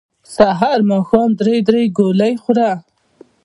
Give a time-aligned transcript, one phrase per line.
[0.35, 2.69] سحر ماښام درې درې ګولۍ خوره